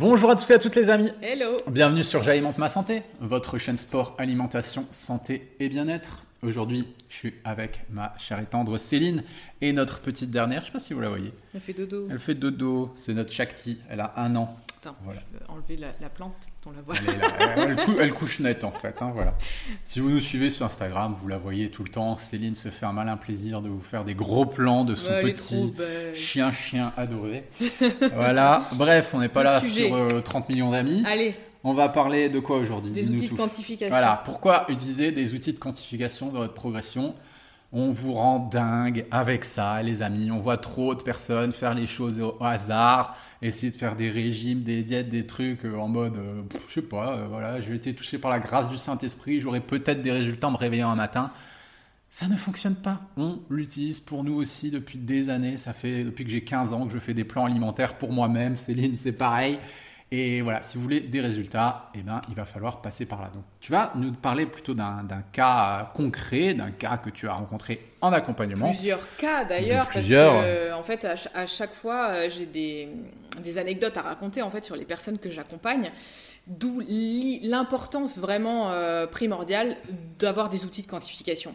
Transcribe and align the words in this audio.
Bonjour 0.00 0.30
à 0.30 0.36
tous 0.36 0.48
et 0.52 0.54
à 0.54 0.60
toutes 0.60 0.76
les 0.76 0.90
amis. 0.90 1.10
Hello. 1.20 1.56
Bienvenue 1.68 2.04
sur 2.04 2.22
J'alimente 2.22 2.56
ma 2.56 2.68
santé, 2.68 3.02
votre 3.18 3.58
chaîne 3.58 3.76
sport, 3.76 4.14
alimentation, 4.18 4.86
santé 4.92 5.50
et 5.58 5.68
bien-être. 5.68 6.22
Aujourd'hui, 6.40 6.86
je 7.08 7.16
suis 7.16 7.34
avec 7.42 7.80
ma 7.90 8.14
chère 8.16 8.38
et 8.38 8.44
tendre 8.44 8.78
Céline 8.78 9.24
et 9.60 9.72
notre 9.72 9.98
petite 9.98 10.30
dernière, 10.30 10.60
je 10.60 10.66
sais 10.66 10.72
pas 10.72 10.78
si 10.78 10.94
vous 10.94 11.00
la 11.00 11.08
voyez. 11.08 11.32
Elle 11.52 11.60
fait 11.60 11.72
dodo. 11.72 12.06
Elle 12.08 12.20
fait 12.20 12.36
dodo, 12.36 12.94
c'est 12.94 13.12
notre 13.12 13.32
Shakti, 13.32 13.78
elle 13.90 13.98
a 13.98 14.12
un 14.18 14.36
an. 14.36 14.54
Attends, 14.80 14.94
voilà. 15.02 15.20
je 15.32 15.38
vais 15.38 15.44
enlever 15.48 15.76
la, 15.76 16.08
plante, 16.08 16.36
on 16.64 16.70
la 16.70 16.80
voit. 16.82 16.94
Elle, 17.98 18.14
couche 18.14 18.38
net 18.38 18.62
en 18.62 18.70
fait, 18.70 19.02
hein, 19.02 19.10
voilà. 19.12 19.36
Si 19.82 19.98
vous 19.98 20.08
nous 20.08 20.20
suivez 20.20 20.50
sur 20.50 20.66
Instagram, 20.66 21.16
vous 21.20 21.26
la 21.26 21.36
voyez 21.36 21.68
tout 21.70 21.82
le 21.82 21.90
temps. 21.90 22.16
Céline 22.16 22.54
se 22.54 22.68
fait 22.68 22.86
un 22.86 22.92
malin 22.92 23.16
plaisir 23.16 23.60
de 23.60 23.68
vous 23.68 23.80
faire 23.80 24.04
des 24.04 24.14
gros 24.14 24.46
plans 24.46 24.84
de 24.84 24.94
son 24.94 25.08
petit 25.20 25.74
chien-chien 26.14 26.92
adoré. 26.96 27.48
voilà, 28.14 28.68
bref, 28.74 29.10
on 29.14 29.20
n'est 29.20 29.28
pas 29.28 29.42
là 29.42 29.60
sur 29.60 30.22
30 30.22 30.44
euh, 30.44 30.52
millions 30.52 30.70
d'amis. 30.70 31.02
Allez. 31.06 31.34
On 31.64 31.74
va 31.74 31.88
parler 31.88 32.28
de 32.28 32.38
quoi 32.38 32.58
aujourd'hui? 32.58 32.92
Des 32.92 33.10
outils 33.10 33.28
de 33.28 33.34
quantification. 33.34 33.90
Voilà, 33.90 34.22
pourquoi 34.24 34.64
utiliser 34.68 35.10
des 35.10 35.34
outils 35.34 35.52
de 35.52 35.58
quantification 35.58 36.30
dans 36.30 36.38
votre 36.38 36.54
progression? 36.54 37.16
On 37.72 37.92
vous 37.92 38.14
rend 38.14 38.38
dingue 38.38 39.04
avec 39.10 39.44
ça, 39.44 39.82
les 39.82 40.00
amis. 40.02 40.30
On 40.30 40.38
voit 40.38 40.56
trop 40.56 40.94
de 40.94 41.02
personnes 41.02 41.52
faire 41.52 41.74
les 41.74 41.86
choses 41.86 42.18
au 42.20 42.42
hasard, 42.42 43.16
essayer 43.42 43.70
de 43.70 43.76
faire 43.76 43.94
des 43.94 44.08
régimes, 44.08 44.62
des 44.62 44.82
diètes, 44.82 45.10
des 45.10 45.26
trucs 45.26 45.64
euh, 45.64 45.76
en 45.76 45.88
mode, 45.88 46.16
euh, 46.16 46.42
je 46.68 46.74
sais 46.74 46.82
pas, 46.82 47.16
euh, 47.16 47.26
voilà, 47.28 47.60
j'ai 47.60 47.74
été 47.74 47.94
touché 47.94 48.18
par 48.18 48.30
la 48.30 48.38
grâce 48.38 48.70
du 48.70 48.78
Saint-Esprit, 48.78 49.40
j'aurai 49.40 49.60
peut-être 49.60 50.00
des 50.00 50.12
résultats 50.12 50.48
en 50.48 50.52
me 50.52 50.56
réveillant 50.56 50.90
un 50.90 50.96
matin. 50.96 51.30
Ça 52.10 52.26
ne 52.26 52.36
fonctionne 52.36 52.74
pas. 52.74 53.02
On 53.18 53.38
l'utilise 53.50 54.00
pour 54.00 54.24
nous 54.24 54.32
aussi 54.32 54.70
depuis 54.70 54.98
des 54.98 55.28
années. 55.28 55.58
Ça 55.58 55.74
fait 55.74 56.04
depuis 56.04 56.24
que 56.24 56.30
j'ai 56.30 56.42
15 56.42 56.72
ans 56.72 56.86
que 56.86 56.92
je 56.94 56.98
fais 56.98 57.12
des 57.12 57.24
plans 57.24 57.44
alimentaires 57.44 57.98
pour 57.98 58.12
moi-même. 58.12 58.56
Céline, 58.56 58.96
c'est 58.96 59.12
pareil. 59.12 59.58
Et 60.10 60.40
voilà, 60.40 60.62
si 60.62 60.78
vous 60.78 60.82
voulez 60.82 61.00
des 61.00 61.20
résultats, 61.20 61.90
eh 61.94 61.98
ben, 61.98 62.22
il 62.30 62.34
va 62.34 62.46
falloir 62.46 62.80
passer 62.80 63.04
par 63.04 63.20
là. 63.20 63.28
Donc, 63.28 63.44
tu 63.60 63.72
vas 63.72 63.92
nous 63.94 64.12
parler 64.12 64.46
plutôt 64.46 64.72
d'un 64.72 65.06
cas 65.32 65.92
concret, 65.94 66.54
d'un 66.54 66.70
cas 66.70 66.96
que 66.96 67.10
tu 67.10 67.28
as 67.28 67.34
rencontré 67.34 67.78
en 68.00 68.10
accompagnement. 68.12 68.70
Plusieurs 68.70 69.16
cas 69.16 69.44
d'ailleurs, 69.44 69.86
parce 69.92 70.08
que 70.08 70.72
en 70.72 70.82
fait, 70.82 71.06
à, 71.34 71.46
chaque 71.46 71.74
fois, 71.74 72.08
euh, 72.08 72.30
j'ai 72.30 72.46
des, 72.46 72.88
des, 73.42 73.58
anecdotes 73.58 73.98
à 73.98 74.02
raconter 74.02 74.40
en 74.40 74.50
fait 74.50 74.64
sur 74.64 74.76
les 74.76 74.86
personnes 74.86 75.18
que 75.18 75.30
j'accompagne. 75.30 75.92
D'où 76.46 76.80
l'importance 77.42 78.16
vraiment 78.16 78.70
euh, 78.70 79.06
primordiale 79.06 79.76
d'avoir 80.18 80.48
des 80.48 80.64
outils 80.64 80.82
de 80.82 80.86
quantification. 80.86 81.54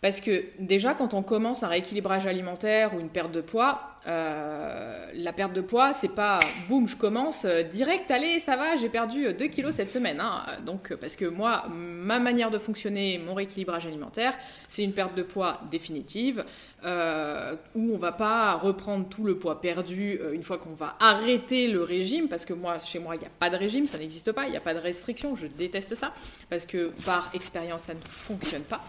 Parce 0.00 0.20
que 0.20 0.44
déjà, 0.58 0.94
quand 0.94 1.12
on 1.12 1.22
commence 1.22 1.62
un 1.62 1.68
rééquilibrage 1.68 2.26
alimentaire 2.26 2.94
ou 2.94 3.00
une 3.00 3.10
perte 3.10 3.32
de 3.32 3.42
poids, 3.42 3.90
euh, 4.06 5.10
la 5.12 5.32
perte 5.34 5.52
de 5.52 5.60
poids, 5.60 5.92
c'est 5.92 6.14
pas 6.14 6.40
boum, 6.70 6.88
je 6.88 6.96
commence 6.96 7.44
euh, 7.44 7.62
direct, 7.62 8.10
allez, 8.10 8.40
ça 8.40 8.56
va, 8.56 8.76
j'ai 8.76 8.88
perdu 8.88 9.34
2 9.34 9.46
kilos 9.48 9.74
cette 9.74 9.90
semaine. 9.90 10.20
Hein. 10.20 10.42
Donc, 10.64 10.94
parce 10.94 11.16
que 11.16 11.26
moi, 11.26 11.64
ma 11.68 12.18
manière 12.18 12.50
de 12.50 12.58
fonctionner, 12.58 13.18
mon 13.18 13.34
rééquilibrage 13.34 13.84
alimentaire, 13.84 14.32
c'est 14.68 14.84
une 14.84 14.94
perte 14.94 15.14
de 15.14 15.22
poids 15.22 15.60
définitive, 15.70 16.46
euh, 16.86 17.56
où 17.74 17.92
on 17.94 17.98
va 17.98 18.12
pas 18.12 18.54
reprendre 18.54 19.06
tout 19.06 19.24
le 19.24 19.36
poids 19.36 19.60
perdu 19.60 20.18
une 20.32 20.44
fois 20.44 20.56
qu'on 20.56 20.72
va 20.72 20.96
arrêter 20.98 21.68
le 21.68 21.82
régime, 21.82 22.28
parce 22.28 22.46
que 22.46 22.54
moi, 22.54 22.78
chez 22.78 23.00
moi, 23.00 23.16
il 23.16 23.18
n'y 23.18 23.26
a 23.26 23.32
pas 23.38 23.50
de 23.50 23.56
régime, 23.56 23.84
ça 23.84 23.98
n'existe 23.98 24.32
pas, 24.32 24.46
il 24.46 24.50
n'y 24.50 24.56
a 24.56 24.62
pas 24.62 24.72
de 24.72 24.80
restriction, 24.80 25.36
je 25.36 25.46
déteste 25.46 25.94
ça, 25.94 26.14
parce 26.48 26.64
que 26.64 26.90
par 27.04 27.30
expérience, 27.34 27.82
ça 27.82 27.92
ne 27.92 28.00
fonctionne 28.00 28.62
pas. 28.62 28.80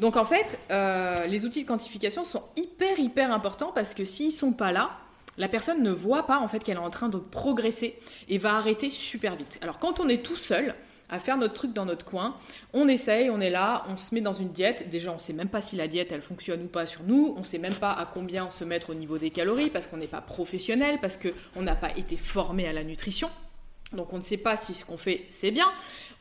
Donc 0.00 0.16
en 0.16 0.24
fait, 0.24 0.58
euh, 0.70 1.26
les 1.26 1.44
outils 1.44 1.62
de 1.62 1.68
quantification 1.68 2.24
sont 2.24 2.42
hyper 2.56 2.98
hyper 2.98 3.32
importants 3.32 3.72
parce 3.74 3.94
que 3.94 4.04
s'ils 4.04 4.32
sont 4.32 4.52
pas 4.52 4.72
là, 4.72 4.90
la 5.38 5.48
personne 5.48 5.82
ne 5.82 5.90
voit 5.90 6.26
pas 6.26 6.38
en 6.38 6.48
fait 6.48 6.62
qu'elle 6.62 6.76
est 6.76 6.80
en 6.80 6.90
train 6.90 7.08
de 7.08 7.18
progresser 7.18 7.98
et 8.28 8.38
va 8.38 8.56
arrêter 8.56 8.90
super 8.90 9.36
vite. 9.36 9.58
Alors 9.62 9.78
quand 9.78 10.00
on 10.00 10.08
est 10.08 10.24
tout 10.24 10.36
seul 10.36 10.74
à 11.08 11.18
faire 11.18 11.36
notre 11.36 11.54
truc 11.54 11.72
dans 11.72 11.84
notre 11.84 12.04
coin, 12.04 12.36
on 12.72 12.88
essaye, 12.88 13.30
on 13.30 13.40
est 13.40 13.50
là, 13.50 13.84
on 13.88 13.96
se 13.96 14.14
met 14.14 14.20
dans 14.20 14.32
une 14.32 14.50
diète. 14.50 14.88
Déjà, 14.88 15.12
on 15.12 15.18
sait 15.18 15.32
même 15.32 15.48
pas 15.48 15.60
si 15.60 15.76
la 15.76 15.86
diète 15.86 16.10
elle 16.10 16.22
fonctionne 16.22 16.64
ou 16.64 16.68
pas 16.68 16.84
sur 16.84 17.02
nous. 17.04 17.34
On 17.36 17.40
ne 17.40 17.44
sait 17.44 17.58
même 17.58 17.74
pas 17.74 17.92
à 17.92 18.06
combien 18.06 18.50
se 18.50 18.64
mettre 18.64 18.90
au 18.90 18.94
niveau 18.94 19.18
des 19.18 19.30
calories 19.30 19.70
parce 19.70 19.86
qu'on 19.86 19.98
n'est 19.98 20.08
pas 20.08 20.20
professionnel, 20.20 20.98
parce 21.00 21.16
qu'on 21.16 21.62
n'a 21.62 21.76
pas 21.76 21.90
été 21.96 22.16
formé 22.16 22.66
à 22.66 22.72
la 22.72 22.82
nutrition. 22.82 23.30
Donc 23.92 24.12
on 24.12 24.16
ne 24.16 24.22
sait 24.22 24.36
pas 24.36 24.56
si 24.56 24.74
ce 24.74 24.84
qu'on 24.84 24.96
fait 24.96 25.26
c'est 25.30 25.52
bien. 25.52 25.66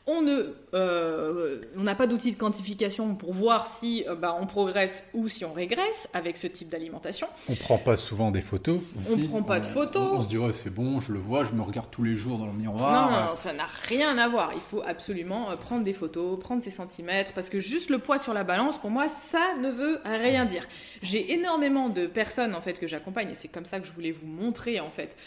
On 0.08 0.22
ne, 0.22 0.54
euh, 0.76 1.62
on 1.76 1.82
n'a 1.82 1.96
pas 1.96 2.06
d'outil 2.06 2.30
de 2.32 2.38
quantification 2.38 3.16
pour 3.16 3.34
voir 3.34 3.66
si 3.66 4.06
euh, 4.08 4.14
bah, 4.14 4.38
on 4.40 4.46
progresse 4.46 5.08
ou 5.16 5.28
si 5.28 5.44
on 5.46 5.52
régresse 5.52 6.08
avec 6.14 6.38
ce 6.38 6.46
type 6.46 6.70
d'alimentation. 6.70 7.26
On 7.50 7.56
prend 7.56 7.80
pas 7.80 7.98
souvent 7.98 8.30
des 8.30 8.42
photos. 8.42 8.82
Aussi. 9.10 9.24
On 9.24 9.28
prend 9.30 9.42
pas 9.42 9.60
de 9.60 9.66
photos. 9.66 10.12
On, 10.14 10.22
se 10.22 10.28
dit 10.28 10.38
c'est 10.54 10.70
bon, 10.70 11.00
je 11.02 11.12
le 11.12 11.18
vois, 11.18 11.44
je 11.44 11.54
me 11.54 11.64
regarde 11.64 11.88
tous 11.90 12.04
les 12.04 12.18
jours 12.18 12.38
dans 12.38 12.46
le 12.46 12.54
miroir. 12.54 13.10
Non, 13.10 13.30
non, 13.30 13.36
ça 13.36 13.52
n'a 13.52 13.66
rien 13.88 14.16
à 14.20 14.28
voir. 14.28 14.52
Il 14.54 14.62
faut 14.62 14.84
absolument 14.86 15.50
euh, 15.50 15.56
prendre 15.56 15.84
des 15.84 15.94
photos, 15.94 16.40
prendre 16.40 16.62
ses 16.62 16.70
centimètres, 16.70 17.34
parce 17.34 17.50
que 17.50 17.60
juste 17.60 17.90
le 17.90 17.98
poids 17.98 18.20
sur 18.20 18.36
la 18.36 18.44
balance, 18.44 18.78
pour 18.78 18.92
moi, 18.92 19.08
ça 19.08 19.56
ne 19.60 19.72
veut 19.72 20.02
rien 20.06 20.46
dire. 20.46 20.68
J'ai 21.02 21.34
énormément 21.34 21.90
de 21.90 22.06
personnes 22.06 22.54
en 22.54 22.62
fait 22.62 22.80
que 22.80 22.86
j'accompagne, 22.86 23.32
et 23.32 23.36
c'est 23.36 23.48
comme 23.48 23.66
ça 23.66 23.80
que 23.80 23.88
je 23.88 23.92
voulais 23.92 24.12
vous 24.12 24.28
montrer 24.28 24.80
en 24.80 24.92
fait 24.92 25.18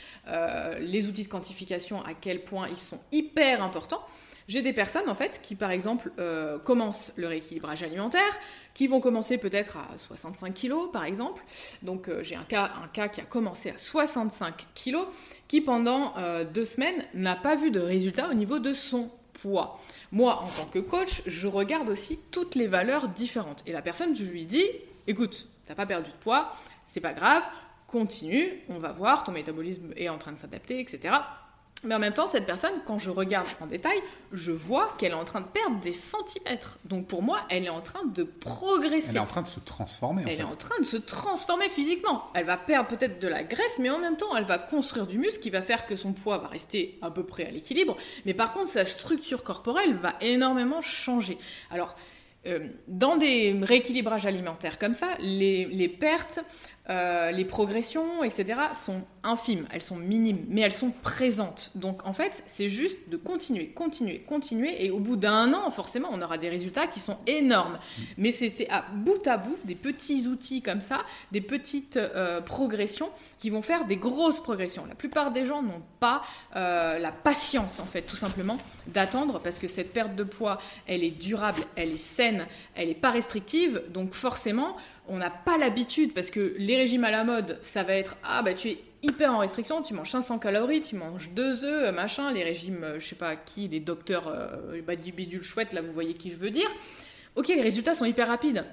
les 0.81 1.09
outils 1.09 1.25
de 1.25 1.29
quantification 1.29 2.01
à 2.03 2.15
quel 2.15 2.45
point 2.45 2.69
ils 2.69 2.81
sont 2.81 3.01
hyper 3.11 3.63
importants. 3.63 4.05
J'ai 4.49 4.63
des 4.63 4.73
personnes 4.73 5.11
en 5.11 5.15
fait 5.15 5.41
qui 5.43 5.55
par 5.55 5.71
exemple 5.71 6.11
euh, 6.19 6.59
commencent 6.59 7.13
le 7.17 7.27
rééquilibrage 7.27 7.83
alimentaire, 7.83 8.41
qui 8.73 8.87
vont 8.87 8.99
commencer 8.99 9.37
peut-être 9.37 9.77
à 9.77 9.99
65 9.99 10.55
kg 10.55 10.91
par 10.91 11.05
exemple. 11.05 11.45
Donc 11.83 12.09
euh, 12.09 12.25
j'ai 12.25 12.35
un 12.35 12.45
cas, 12.45 12.73
un 12.83 12.89
cas 12.89 13.09
qui 13.09 13.21
a 13.21 13.25
commencé 13.25 13.69
à 13.71 13.77
65 13.77 14.67
kg, 14.75 14.97
qui 15.49 15.61
pendant 15.61 16.17
euh, 16.17 16.45
deux 16.45 16.65
semaines 16.65 17.05
n'a 17.13 17.37
pas 17.37 17.57
vu 17.57 17.71
de 17.71 17.79
résultat 17.79 18.31
au 18.31 18.35
niveau 18.35 18.59
de 18.59 18.73
son 18.73 19.11
poids. 19.35 19.79
Moi, 20.13 20.35
en 20.43 20.49
tant 20.49 20.65
que 20.65 20.79
coach, 20.79 21.23
je 21.27 21.47
regarde 21.47 21.91
aussi 21.91 22.19
toutes 22.31 22.55
les 22.55 22.67
valeurs 22.67 23.09
différentes. 23.09 23.63
Et 23.67 23.73
la 23.73 23.83
personne, 23.83 24.17
je 24.17 24.25
lui 24.25 24.47
dis, 24.47 24.65
écoute, 25.07 25.47
t'as 25.67 25.75
pas 25.75 25.87
perdu 25.87 26.11
de 26.11 26.17
poids, 26.17 26.53
c'est 26.87 27.01
pas 27.01 27.13
grave, 27.13 27.43
continue, 27.87 28.61
on 28.71 28.79
va 28.79 28.93
voir, 28.93 29.25
ton 29.25 29.33
métabolisme 29.33 29.93
est 29.97 30.09
en 30.09 30.19
train 30.19 30.33
de 30.33 30.39
s'adapter, 30.39 30.81
etc. 30.81 31.15
Mais 31.85 31.95
en 31.95 32.01
même 32.01 32.13
temps, 32.13 32.27
cette 32.27 32.47
personne, 32.47 32.73
quand 32.87 32.99
je 32.99 33.11
regarde 33.11 33.47
en 33.61 33.67
détail, 33.67 33.99
je 34.33 34.51
vois 34.51 34.95
qu'elle 34.99 35.13
est 35.13 35.17
en 35.17 35.25
train 35.25 35.41
de 35.41 35.47
perdre 35.47 35.79
des 35.79 35.93
centimètres. 35.93 36.79
Donc 36.85 37.07
pour 37.07 37.23
moi, 37.23 37.41
elle 37.51 37.65
est 37.65 37.71
en 37.71 37.81
train 37.81 38.05
de 38.05 38.25
progresser. 38.25 39.11
Elle 39.11 39.17
est 39.17 39.21
en 39.21 39.27
train 39.27 39.43
de 39.43 39.49
se 39.49 39.61
transformer. 39.61 40.25
elle 40.27 40.41
est 40.41 40.45
en 40.45 40.57
train 40.57 40.79
de 40.81 40.85
se 40.85 40.97
transformer 40.97 41.69
physiquement. 41.69 42.25
Elle 42.35 42.47
va 42.47 42.57
perdre 42.57 42.89
peut-être 42.89 43.21
de 43.21 43.29
la 43.29 43.45
graisse, 43.45 43.79
mais 43.79 43.91
en 43.91 43.99
même 43.99 44.17
temps, 44.17 44.37
elle 44.37 44.45
va 44.45 44.59
construire 44.59 45.07
du 45.07 45.19
muscle 45.19 45.41
qui 45.41 45.51
va 45.51 45.63
faire 45.63 45.87
que 45.87 45.95
son 45.95 46.13
poids 46.13 46.39
va 46.39 46.49
rester 46.49 46.99
à 47.01 47.13
peu 47.13 47.25
près 47.25 47.47
à 47.47 47.51
l'équilibre. 47.51 47.97
Mais 48.27 48.35
par 48.35 48.53
contre, 48.53 48.71
sa 48.71 48.85
structure 48.85 49.45
corporelle 49.45 49.95
va 49.95 50.15
énormément 50.21 50.81
changer. 50.81 51.39
Alors, 51.71 51.95
euh, 52.47 52.69
dans 52.87 53.17
des 53.17 53.59
rééquilibrages 53.63 54.25
alimentaires 54.25 54.79
comme 54.79 54.95
ça, 54.95 55.09
les, 55.19 55.65
les 55.67 55.89
pertes 55.89 56.41
euh, 56.91 57.31
les 57.33 57.45
progressions, 57.45 58.25
etc., 58.25 58.61
sont 58.87 59.03
infimes, 59.23 59.67
elles 59.71 59.83
sont 59.83 59.97
minimes, 59.97 60.45
mais 60.49 60.63
elles 60.63 60.73
sont 60.73 60.91
présentes. 61.03 61.71
Donc 61.75 62.07
en 62.07 62.15
fait, 62.15 62.43
c'est 62.47 62.71
juste 62.71 62.97
de 63.09 63.17
continuer, 63.19 63.69
continuer, 63.69 64.21
continuer, 64.21 64.85
et 64.85 64.91
au 64.91 64.99
bout 64.99 65.17
d'un 65.17 65.53
an, 65.53 65.71
forcément, 65.71 66.09
on 66.11 66.23
aura 66.23 66.39
des 66.39 66.49
résultats 66.49 66.87
qui 66.87 67.01
sont 67.01 67.19
énormes. 67.27 67.79
Mais 68.17 68.33
c'est 68.33 68.69
à 68.71 68.87
bout 68.95 69.27
à 69.27 69.37
bout 69.37 69.59
des 69.65 69.75
petits 69.75 70.27
outils 70.27 70.63
comme 70.63 70.81
ça, 70.81 71.01
des 71.31 71.43
petites 71.43 71.99
euh, 71.99 72.41
progressions 72.41 73.11
qui 73.39 73.51
vont 73.51 73.63
faire 73.63 73.85
des 73.85 73.97
grosses 73.97 74.41
progressions. 74.41 74.85
La 74.87 74.95
plupart 74.95 75.31
des 75.31 75.47
gens 75.47 75.63
n'ont 75.63 75.83
pas 76.01 76.23
euh, 76.57 76.99
la 76.99 77.13
patience, 77.13 77.79
en 77.81 77.85
fait, 77.85 78.03
tout 78.03 78.17
simplement, 78.17 78.59
d'attendre, 78.89 79.41
parce 79.41 79.59
que 79.59 79.69
cette 79.69 79.93
perte 79.93 80.15
de 80.17 80.25
poids, 80.25 80.59
elle 80.87 81.05
est 81.05 81.11
durable, 81.11 81.63
elle 81.77 81.93
est 81.93 81.97
saine, 81.97 82.47
elle 82.75 82.89
n'est 82.89 82.95
pas 82.95 83.11
restrictive, 83.11 83.83
donc 83.91 84.15
forcément, 84.15 84.77
on 85.09 85.17
n'a 85.17 85.31
pas 85.31 85.59
l'habitude 85.59 86.13
parce 86.13 86.31
que 86.31 86.55
les 86.59 86.77
régimes 86.77 87.05
à 87.05 87.11
la 87.11 87.25
mode, 87.25 87.59
ça 87.61 87.83
va 87.83 87.95
être 87.95 88.17
ah 88.23 88.43
bah 88.43 88.55
tu 88.55 88.69
es 88.69 88.79
hyper 89.03 89.33
en 89.33 89.39
restriction, 89.39 89.83
tu 89.83 89.95
manges 89.95 90.11
500 90.11 90.39
calories, 90.39 90.83
tu 90.83 90.97
manges 90.97 91.31
deux 91.31 91.65
œufs, 91.65 91.95
machin, 91.95 92.33
les 92.33 92.45
régimes, 92.45 92.83
euh, 92.85 93.01
je 93.01 93.07
sais 93.07 93.17
pas 93.17 93.37
qui, 93.37 93.69
les 93.69 93.81
docteurs 93.81 94.29
euh, 94.29 94.97
du 94.97 95.13
bidule 95.13 95.43
chouette, 95.43 95.73
là 95.73 95.83
vous 95.83 95.93
voyez 95.93 96.15
qui 96.15 96.31
je 96.31 96.37
veux 96.37 96.51
dire. 96.51 96.69
Ok, 97.37 97.49
les 97.49 97.61
résultats 97.61 97.95
sont 97.95 98.05
hyper 98.05 98.29
rapides. 98.29 98.65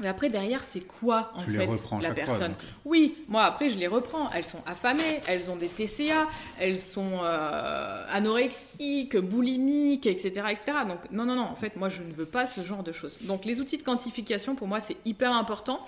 Mais 0.00 0.08
après, 0.08 0.30
derrière, 0.30 0.64
c'est 0.64 0.80
quoi 0.80 1.32
en 1.34 1.40
fait 1.40 1.68
la 2.00 2.12
personne 2.12 2.54
Oui, 2.86 3.14
moi 3.28 3.42
après, 3.42 3.68
je 3.68 3.78
les 3.78 3.86
reprends. 3.86 4.30
Elles 4.30 4.46
sont 4.46 4.62
affamées, 4.64 5.20
elles 5.26 5.50
ont 5.50 5.56
des 5.56 5.68
TCA, 5.68 6.28
elles 6.58 6.78
sont 6.78 7.20
euh, 7.22 8.04
anorexiques, 8.10 9.18
boulimiques, 9.18 10.06
etc., 10.06 10.46
etc. 10.50 10.78
Donc, 10.88 10.98
non, 11.10 11.26
non, 11.26 11.36
non, 11.36 11.42
en 11.42 11.56
fait, 11.56 11.76
moi, 11.76 11.90
je 11.90 12.02
ne 12.02 12.12
veux 12.12 12.24
pas 12.24 12.46
ce 12.46 12.62
genre 12.62 12.82
de 12.82 12.92
choses. 12.92 13.12
Donc, 13.22 13.44
les 13.44 13.60
outils 13.60 13.76
de 13.76 13.82
quantification, 13.82 14.54
pour 14.54 14.66
moi, 14.66 14.80
c'est 14.80 14.96
hyper 15.04 15.32
important 15.32 15.78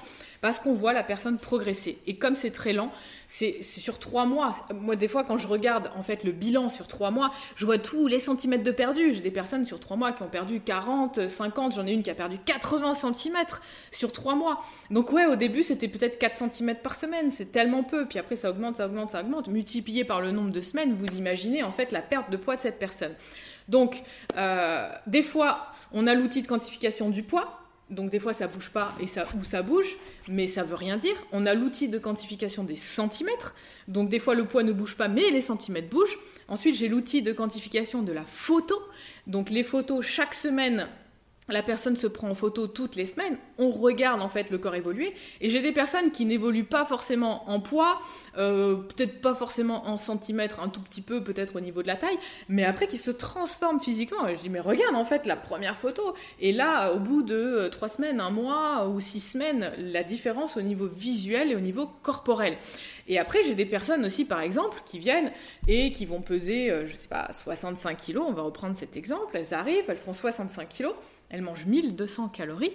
parce 0.45 0.59
qu'on 0.59 0.75
voit 0.75 0.93
la 0.93 1.03
personne 1.03 1.39
progresser. 1.39 1.97
Et 2.07 2.17
comme 2.17 2.37
c'est 2.37 2.51
très 2.51 2.75
lent, 2.75 2.93
c'est 3.27 3.63
sur 3.63 3.99
trois 3.99 4.27
mois. 4.27 4.55
Moi, 4.79 4.95
des 4.95 5.09
fois, 5.09 5.25
quand 5.25 5.39
je 5.39 5.49
regarde 5.49 5.91
en 5.97 6.03
fait 6.03 6.23
le 6.23 6.33
bilan 6.33 6.69
sur 6.69 6.87
trois 6.87 7.11
mois, 7.11 7.31
je 7.57 7.65
vois 7.65 7.79
tous 7.79 8.09
les 8.09 8.21
centimètres 8.21 8.63
de 8.63 8.71
perdu. 8.71 9.15
J'ai 9.15 9.23
des 9.23 9.31
personnes 9.31 9.65
sur 9.65 9.81
trois 9.81 9.97
mois 9.97 10.13
qui 10.13 10.23
ont 10.23 10.29
perdu 10.29 10.61
40, 10.61 11.29
50. 11.29 11.77
J'en 11.77 11.87
ai 11.87 11.95
une 11.95 12.03
qui 12.03 12.11
a 12.11 12.15
perdu 12.15 12.37
80 12.45 12.93
centimètres 12.93 13.63
sur 13.91 14.13
trois 14.13 14.35
mois. 14.35 14.61
Donc 14.91 15.13
ouais, 15.13 15.25
au 15.25 15.37
début, 15.37 15.63
c'était 15.63 15.89
peut-être 15.89 16.19
4 16.19 16.37
centimètres 16.37 16.83
par 16.83 16.95
semaine. 16.95 17.31
C'est 17.31 17.51
tellement 17.51 17.83
peu. 17.83 18.05
Puis 18.05 18.19
après, 18.19 18.37
ça 18.37 18.51
augmente, 18.51 18.77
ça 18.77 18.85
augmente, 18.85 19.09
ça 19.09 19.23
augmente. 19.23 19.49
Multiplié 19.49 20.05
par 20.05 20.21
le 20.21 20.31
nombre 20.31 20.51
de 20.51 20.61
semaines, 20.61 20.93
vous 20.93 21.17
imaginez 21.17 21.63
en 21.63 21.73
fait 21.73 21.91
la 21.91 22.03
perte 22.03 22.29
de 22.29 22.37
poids 22.37 22.57
de 22.57 22.61
cette 22.61 22.79
personne. 22.79 23.15
Donc, 23.69 24.03
euh, 24.37 24.91
des 25.07 25.23
fois, 25.23 25.73
on 25.95 26.07
a 26.07 26.13
l'outil 26.13 26.43
de 26.43 26.47
quantification 26.49 27.09
du 27.09 27.23
poids 27.23 27.64
donc 27.91 28.11
des 28.11 28.19
fois 28.19 28.33
ça 28.33 28.47
bouge 28.47 28.71
pas 28.71 28.95
et 29.01 29.07
ça 29.07 29.27
ou 29.39 29.45
ça 29.45 29.63
bouge, 29.63 29.97
mais 30.29 30.47
ça 30.47 30.65
veut 30.65 30.75
rien 30.75 30.97
dire. 30.97 31.15
On 31.33 31.47
a 31.47 31.55
l'outil 31.55 31.89
de 31.89 31.99
quantification 31.99 32.65
des 32.65 32.77
centimètres. 32.77 33.55
Donc 33.89 34.09
des 34.09 34.19
fois 34.19 34.35
le 34.35 34.45
poids 34.45 34.63
ne 34.63 34.73
bouge 34.73 34.97
pas, 34.97 35.09
mais 35.09 35.31
les 35.31 35.43
centimètres 35.43 35.89
bougent. 35.89 36.19
Ensuite 36.49 36.77
j'ai 36.77 36.89
l'outil 36.89 37.23
de 37.23 37.33
quantification 37.33 38.03
de 38.03 38.13
la 38.13 38.25
photo. 38.25 38.81
Donc 39.27 39.51
les 39.51 39.65
photos 39.65 40.05
chaque 40.05 40.35
semaine 40.35 40.89
la 41.49 41.63
personne 41.63 41.97
se 41.97 42.07
prend 42.07 42.31
en 42.31 42.35
photo 42.35 42.67
toutes 42.67 42.97
les 42.97 43.05
semaines, 43.05 43.37
on 43.59 43.71
regarde 43.71 44.23
en 44.23 44.29
fait 44.29 44.51
le 44.51 44.57
corps 44.57 44.75
évoluer, 44.75 45.13
et 45.43 45.51
j'ai 45.51 45.61
des 45.61 45.73
personnes 45.73 46.11
qui 46.11 46.25
n'évoluent 46.25 46.65
pas 46.65 46.87
forcément 46.87 47.49
en 47.51 47.61
poids, 47.61 48.01
euh, 48.39 48.77
peut-être 48.77 49.21
pas 49.21 49.35
forcément 49.35 49.87
en 49.87 49.99
centimètres, 49.99 50.61
un 50.61 50.69
tout 50.69 50.81
petit 50.81 51.03
peu 51.03 51.23
peut-être 51.23 51.57
au 51.57 51.61
niveau 51.61 51.83
de 51.83 51.87
la 51.87 51.97
taille, 51.97 52.19
mais 52.49 52.65
après 52.65 52.89
qui 52.89 52.97
se 52.97 53.11
transforment 53.11 53.81
physiquement. 53.81 54.27
Et 54.27 54.37
je 54.37 54.41
dis 54.41 54.49
mais 54.49 54.61
regarde 54.61 54.95
en 54.95 55.05
fait 55.05 55.27
la 55.27 55.37
première 55.37 55.77
photo, 55.77 56.15
et 56.41 56.53
là 56.53 56.93
au 56.93 56.99
bout 56.99 57.23
de 57.23 57.35
euh, 57.35 57.69
trois 57.69 57.89
semaines, 57.89 58.21
un 58.21 58.31
mois 58.31 58.89
ou 58.89 59.01
six 59.01 59.21
semaines, 59.21 59.73
la 59.79 60.03
différence 60.03 60.57
au 60.57 60.63
niveau 60.63 60.87
visuel 60.87 61.53
et 61.53 61.57
au 61.57 61.61
niveau 61.61 61.91
corporel. 62.03 62.57
Et 63.07 63.19
après 63.19 63.43
j'ai 63.43 63.55
des 63.55 63.67
personnes 63.67 64.07
aussi 64.07 64.25
par 64.25 64.41
exemple 64.41 64.81
qui 64.87 64.99
viennent 64.99 65.31
et 65.69 65.93
qui 65.93 66.07
vont 66.07 66.23
peser, 66.23 66.71
euh, 66.71 66.87
je 66.87 66.97
sais 66.97 67.09
pas, 67.09 67.29
65 67.33 67.99
kilos, 67.99 68.25
on 68.27 68.33
va 68.33 68.43
reprendre 68.43 68.75
cet 68.77 68.97
exemple, 68.97 69.37
elles 69.37 69.53
arrivent, 69.53 69.85
elles 69.89 69.99
font 69.99 70.15
65 70.15 70.69
kilos 70.71 70.95
elles 71.35 71.43
mangent 71.43 71.67
1200 71.67 72.29
calories. 72.29 72.73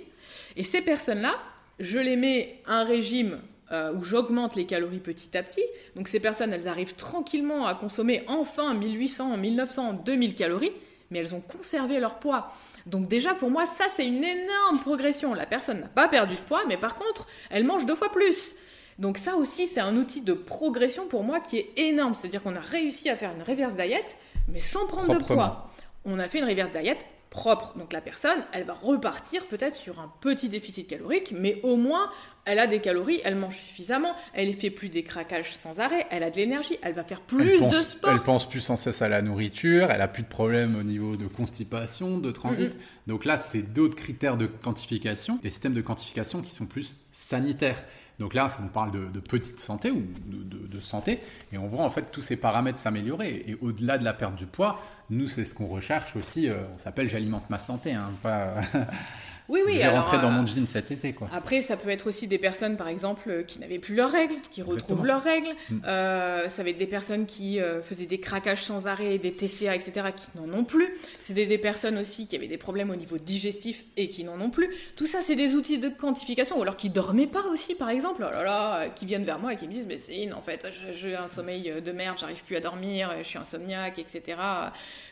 Et 0.57 0.63
ces 0.63 0.81
personnes-là, 0.81 1.35
je 1.79 1.97
les 1.97 2.17
mets 2.17 2.61
un 2.65 2.83
régime 2.83 3.39
euh, 3.71 3.93
où 3.93 4.03
j'augmente 4.03 4.57
les 4.57 4.65
calories 4.65 4.99
petit 4.99 5.37
à 5.37 5.43
petit. 5.43 5.63
Donc 5.95 6.09
ces 6.09 6.19
personnes, 6.19 6.51
elles 6.51 6.67
arrivent 6.67 6.95
tranquillement 6.95 7.67
à 7.67 7.73
consommer 7.73 8.23
enfin 8.27 8.73
1800, 8.73 9.37
1900, 9.37 9.93
2000 10.05 10.35
calories, 10.35 10.73
mais 11.09 11.19
elles 11.19 11.33
ont 11.33 11.39
conservé 11.39 12.01
leur 12.01 12.19
poids. 12.19 12.53
Donc 12.85 13.07
déjà 13.07 13.33
pour 13.33 13.49
moi, 13.49 13.65
ça 13.65 13.85
c'est 13.95 14.05
une 14.05 14.23
énorme 14.23 14.79
progression. 14.81 15.33
La 15.33 15.45
personne 15.45 15.79
n'a 15.79 15.87
pas 15.87 16.09
perdu 16.09 16.35
de 16.35 16.41
poids, 16.41 16.63
mais 16.67 16.77
par 16.77 16.95
contre, 16.95 17.27
elle 17.49 17.63
mange 17.63 17.85
deux 17.85 17.95
fois 17.95 18.11
plus. 18.11 18.55
Donc 18.97 19.17
ça 19.17 19.35
aussi, 19.35 19.67
c'est 19.67 19.79
un 19.79 19.95
outil 19.95 20.19
de 20.19 20.33
progression 20.33 21.07
pour 21.07 21.23
moi 21.23 21.39
qui 21.39 21.57
est 21.57 21.71
énorme. 21.77 22.13
C'est-à-dire 22.13 22.43
qu'on 22.43 22.55
a 22.55 22.59
réussi 22.59 23.09
à 23.09 23.15
faire 23.15 23.31
une 23.33 23.43
reverse 23.43 23.75
diet, 23.75 24.17
mais 24.49 24.59
sans 24.59 24.85
prendre 24.85 25.17
de 25.17 25.23
poids. 25.23 25.71
On 26.03 26.19
a 26.19 26.27
fait 26.27 26.39
une 26.39 26.49
reverse 26.49 26.71
diet 26.71 26.97
propre. 27.29 27.77
Donc 27.77 27.93
la 27.93 28.01
personne, 28.01 28.43
elle 28.53 28.63
va 28.63 28.73
repartir 28.73 29.45
peut-être 29.47 29.75
sur 29.75 29.99
un 29.99 30.11
petit 30.21 30.49
déficit 30.49 30.87
calorique, 30.87 31.33
mais 31.37 31.59
au 31.63 31.75
moins 31.75 32.09
elle 32.45 32.57
a 32.57 32.65
des 32.65 32.79
calories, 32.79 33.21
elle 33.23 33.35
mange 33.35 33.57
suffisamment, 33.57 34.15
elle 34.33 34.53
fait 34.53 34.71
plus 34.71 34.89
des 34.89 35.03
craquages 35.03 35.53
sans 35.53 35.79
arrêt, 35.79 36.07
elle 36.09 36.23
a 36.23 36.31
de 36.31 36.37
l'énergie, 36.37 36.79
elle 36.81 36.93
va 36.93 37.03
faire 37.03 37.21
plus 37.21 37.61
de 37.63 37.69
sport. 37.69 38.11
Elle 38.11 38.19
pense 38.21 38.49
plus 38.49 38.61
sans 38.61 38.75
cesse 38.75 39.03
à 39.03 39.09
la 39.09 39.21
nourriture, 39.21 39.91
elle 39.91 40.01
a 40.01 40.07
plus 40.07 40.23
de 40.23 40.27
problèmes 40.27 40.75
au 40.79 40.83
niveau 40.83 41.15
de 41.15 41.27
constipation, 41.27 42.17
de 42.17 42.31
transit. 42.31 42.77
Donc 43.05 43.25
là, 43.25 43.37
c'est 43.37 43.61
d'autres 43.61 43.95
critères 43.95 44.37
de 44.37 44.47
quantification, 44.47 45.37
des 45.43 45.51
systèmes 45.51 45.73
de 45.73 45.81
quantification 45.81 46.41
qui 46.41 46.49
sont 46.49 46.65
plus 46.65 46.95
sanitaires. 47.11 47.83
Donc 48.19 48.33
là, 48.33 48.47
on 48.61 48.67
parle 48.67 48.91
de, 48.91 49.19
petite 49.19 49.59
santé 49.61 49.91
ou 49.91 50.03
de, 50.27 50.79
santé, 50.81 51.19
et 51.51 51.57
on 51.57 51.67
voit 51.67 51.83
en 51.83 51.89
fait 51.89 52.11
tous 52.11 52.21
ces 52.21 52.35
paramètres 52.35 52.79
s'améliorer. 52.79 53.45
Et 53.47 53.57
au-delà 53.61 53.97
de 53.97 54.03
la 54.03 54.13
perte 54.13 54.35
du 54.35 54.45
poids, 54.45 54.79
nous, 55.09 55.27
c'est 55.27 55.45
ce 55.45 55.53
qu'on 55.53 55.67
recherche 55.67 56.15
aussi. 56.15 56.49
Euh, 56.49 56.57
on 56.73 56.77
s'appelle 56.77 57.09
J'alimente 57.09 57.49
ma 57.49 57.59
santé, 57.59 57.93
hein, 57.93 58.11
pas. 58.21 58.55
Oui, 59.49 59.61
oui. 59.65 59.73
Je 59.73 59.79
vais 59.79 59.87
rentrer 59.87 60.19
dans 60.19 60.29
mon 60.29 60.43
euh, 60.43 60.47
jean 60.47 60.65
cet 60.67 60.91
été, 60.91 61.13
quoi. 61.13 61.27
Après, 61.33 61.61
ça 61.63 61.75
peut 61.75 61.89
être 61.89 62.07
aussi 62.07 62.27
des 62.27 62.37
personnes, 62.37 62.77
par 62.77 62.87
exemple, 62.87 63.43
qui 63.47 63.59
n'avaient 63.59 63.79
plus 63.79 63.95
leurs 63.95 64.11
règles, 64.11 64.35
qui 64.51 64.61
retrouvent 64.61 65.05
leurs 65.05 65.23
règles. 65.23 65.49
Mm. 65.69 65.81
Euh, 65.87 66.49
ça 66.49 66.63
va 66.63 66.69
être 66.69 66.77
des 66.77 66.85
personnes 66.85 67.25
qui 67.25 67.59
euh, 67.59 67.81
faisaient 67.81 68.05
des 68.05 68.19
craquages 68.19 68.63
sans 68.63 68.85
arrêt, 68.85 69.17
des 69.17 69.31
TCA, 69.31 69.75
etc., 69.75 70.09
qui 70.15 70.27
n'en 70.35 70.55
ont 70.55 70.63
plus. 70.63 70.93
C'est 71.19 71.33
des, 71.33 71.57
personnes 71.57 71.97
aussi 71.97 72.27
qui 72.27 72.35
avaient 72.35 72.47
des 72.47 72.57
problèmes 72.57 72.91
au 72.91 72.95
niveau 72.95 73.17
digestif 73.17 73.83
et 73.97 74.07
qui 74.07 74.23
n'en 74.23 74.39
ont 74.39 74.51
plus. 74.51 74.69
Tout 74.95 75.07
ça, 75.07 75.21
c'est 75.21 75.35
des 75.35 75.55
outils 75.55 75.79
de 75.79 75.89
quantification. 75.89 76.57
Ou 76.59 76.61
alors 76.61 76.77
qui 76.77 76.91
dormaient 76.91 77.27
pas 77.27 77.43
aussi, 77.51 77.73
par 77.73 77.89
exemple. 77.89 78.23
Oh 78.27 78.31
là 78.31 78.43
là, 78.43 78.87
qui 78.89 79.07
viennent 79.07 79.25
vers 79.25 79.39
moi 79.39 79.53
et 79.53 79.55
qui 79.55 79.67
me 79.67 79.71
disent, 79.71 79.87
mais 79.87 79.97
c'est 79.97 80.31
en 80.31 80.41
fait, 80.41 80.67
j'ai 80.91 81.15
un 81.15 81.27
sommeil 81.27 81.73
de 81.83 81.91
merde, 81.91 82.17
j'arrive 82.19 82.43
plus 82.43 82.55
à 82.55 82.59
dormir, 82.59 83.13
je 83.17 83.27
suis 83.27 83.39
insomniaque, 83.39 83.97
etc. 83.97 84.37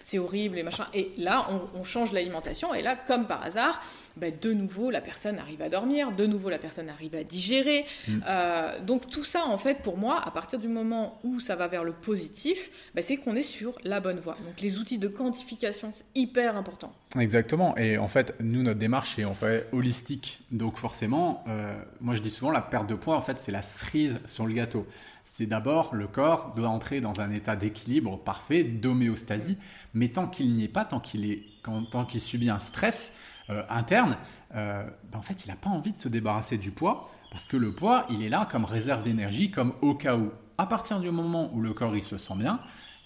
C'est 0.03 0.19
horrible 0.19 0.59
et 0.59 0.63
machin. 0.63 0.85
Et 0.93 1.11
là, 1.17 1.47
on, 1.49 1.79
on 1.79 1.83
change 1.83 2.11
l'alimentation. 2.11 2.73
Et 2.73 2.81
là, 2.81 2.95
comme 2.95 3.25
par 3.25 3.43
hasard, 3.43 3.81
bah, 4.19 4.27
de 4.31 4.53
nouveau 4.53 4.91
la 4.91 5.01
personne 5.01 5.39
arrive 5.39 5.61
à 5.61 5.69
dormir, 5.69 6.11
de 6.11 6.25
nouveau 6.25 6.49
la 6.49 6.57
personne 6.57 6.89
arrive 6.89 7.15
à 7.15 7.23
digérer. 7.23 7.85
Mm. 8.07 8.19
Euh, 8.27 8.79
donc 8.81 9.09
tout 9.09 9.23
ça, 9.23 9.45
en 9.45 9.57
fait, 9.57 9.81
pour 9.81 9.97
moi, 9.97 10.21
à 10.25 10.31
partir 10.31 10.59
du 10.59 10.67
moment 10.67 11.19
où 11.23 11.39
ça 11.39 11.55
va 11.55 11.67
vers 11.67 11.83
le 11.83 11.93
positif, 11.93 12.71
bah, 12.95 13.01
c'est 13.01 13.17
qu'on 13.17 13.35
est 13.35 13.43
sur 13.43 13.77
la 13.83 13.99
bonne 13.99 14.19
voie. 14.19 14.35
Donc 14.45 14.61
les 14.61 14.77
outils 14.77 14.97
de 14.97 15.07
quantification, 15.07 15.91
c'est 15.93 16.05
hyper 16.15 16.57
important. 16.57 16.93
Exactement. 17.19 17.77
Et 17.77 17.97
en 17.97 18.07
fait, 18.07 18.35
nous, 18.41 18.63
notre 18.63 18.79
démarche 18.79 19.17
est 19.17 19.25
en 19.25 19.33
fait 19.33 19.67
holistique. 19.71 20.39
Donc 20.51 20.77
forcément, 20.77 21.43
euh, 21.47 21.75
moi 22.01 22.15
je 22.15 22.21
dis 22.21 22.29
souvent, 22.29 22.51
la 22.51 22.61
perte 22.61 22.87
de 22.87 22.95
poids, 22.95 23.15
en 23.15 23.21
fait, 23.21 23.39
c'est 23.39 23.51
la 23.51 23.61
cerise 23.61 24.19
sur 24.25 24.45
le 24.45 24.53
gâteau. 24.53 24.85
C'est 25.29 25.45
d'abord 25.45 25.93
le 25.93 26.07
corps 26.07 26.53
doit 26.55 26.69
entrer 26.69 27.01
dans 27.01 27.19
un 27.19 27.31
état 27.31 27.57
d'équilibre 27.57 28.17
parfait, 28.17 28.63
d'homéostasie, 28.63 29.57
mais 29.93 30.07
tant 30.07 30.27
qu'il 30.27 30.53
n'y 30.53 30.63
est 30.63 30.69
pas, 30.69 30.85
tant 30.85 31.01
qu'il 31.01 31.29
est, 31.29 31.43
tant 31.91 32.05
qu'il 32.05 32.21
subit 32.21 32.49
un 32.49 32.59
stress, 32.59 33.13
euh, 33.49 33.63
interne, 33.69 34.17
euh, 34.55 34.83
ben, 35.11 35.19
en 35.19 35.21
fait, 35.21 35.45
il 35.45 35.49
n'a 35.49 35.55
pas 35.55 35.69
envie 35.69 35.93
de 35.93 35.99
se 35.99 36.09
débarrasser 36.09 36.57
du 36.57 36.71
poids 36.71 37.09
parce 37.31 37.47
que 37.47 37.57
le 37.57 37.71
poids, 37.71 38.05
il 38.09 38.23
est 38.23 38.29
là 38.29 38.47
comme 38.49 38.65
réserve 38.65 39.03
d'énergie, 39.03 39.51
comme 39.51 39.73
au 39.81 39.95
cas 39.95 40.15
où. 40.15 40.31
À 40.57 40.65
partir 40.65 40.99
du 40.99 41.11
moment 41.11 41.51
où 41.53 41.61
le 41.61 41.73
corps 41.73 41.95
il 41.95 42.03
se 42.03 42.17
sent 42.17 42.33
bien, 42.35 42.59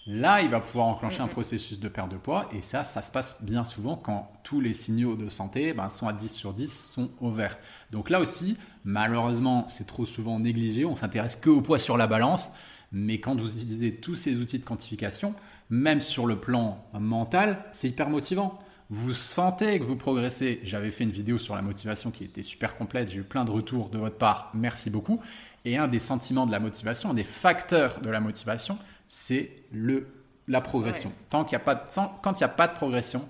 là, 0.07 0.41
il 0.41 0.49
va 0.49 0.61
pouvoir 0.61 0.88
enclencher 0.88 1.21
un 1.21 1.27
processus 1.27 1.79
de 1.79 1.89
perte 1.89 2.09
de 2.09 2.17
poids. 2.17 2.49
Et 2.53 2.61
ça, 2.61 2.83
ça 2.83 3.01
se 3.01 3.11
passe 3.11 3.38
bien 3.41 3.65
souvent 3.65 3.95
quand 3.95 4.31
tous 4.43 4.61
les 4.61 4.73
signaux 4.73 5.15
de 5.15 5.27
santé 5.27 5.73
ben, 5.73 5.89
sont 5.89 6.07
à 6.07 6.13
10 6.13 6.29
sur 6.29 6.53
10, 6.53 6.91
sont 6.94 7.09
au 7.19 7.29
vert. 7.29 7.57
Donc 7.91 8.09
là 8.09 8.21
aussi, 8.21 8.57
malheureusement, 8.85 9.65
c'est 9.67 9.85
trop 9.85 10.05
souvent 10.05 10.39
négligé. 10.39 10.85
On 10.85 10.95
s'intéresse 10.95 11.35
que 11.35 11.49
au 11.49 11.61
poids 11.61 11.79
sur 11.79 11.97
la 11.97 12.07
balance. 12.07 12.51
Mais 12.94 13.19
quand 13.19 13.39
vous 13.39 13.49
utilisez 13.49 13.95
tous 13.95 14.15
ces 14.15 14.35
outils 14.37 14.59
de 14.59 14.65
quantification, 14.65 15.33
même 15.69 16.01
sur 16.01 16.25
le 16.25 16.39
plan 16.39 16.85
mental, 16.94 17.63
c'est 17.71 17.89
hyper 17.89 18.09
motivant 18.09 18.59
vous 18.91 19.13
sentez 19.13 19.79
que 19.79 19.85
vous 19.85 19.95
progressez. 19.95 20.59
J'avais 20.63 20.91
fait 20.91 21.05
une 21.05 21.11
vidéo 21.11 21.38
sur 21.38 21.55
la 21.55 21.61
motivation 21.61 22.11
qui 22.11 22.25
était 22.25 22.43
super 22.43 22.75
complète. 22.75 23.09
J'ai 23.09 23.19
eu 23.19 23.23
plein 23.23 23.45
de 23.45 23.51
retours 23.51 23.89
de 23.89 23.97
votre 23.97 24.17
part. 24.17 24.51
Merci 24.53 24.89
beaucoup. 24.89 25.21
Et 25.63 25.77
un 25.77 25.88
des 25.88 25.99
sentiments 25.99 26.45
de 26.45 26.51
la 26.51 26.59
motivation, 26.59 27.09
un 27.09 27.13
des 27.13 27.23
facteurs 27.23 28.01
de 28.01 28.09
la 28.09 28.19
motivation, 28.19 28.77
c'est 29.07 29.51
le 29.71 30.07
la 30.47 30.59
progression. 30.59 31.13
Tant 31.29 31.45
qu'il 31.45 31.53
y 31.53 31.55
a 31.55 31.59
pas 31.59 31.75
de, 31.75 31.81
quand 32.21 32.33
il 32.33 32.39
n'y 32.39 32.43
a 32.43 32.49
pas 32.49 32.67
de 32.67 32.73
progression, 32.73 33.25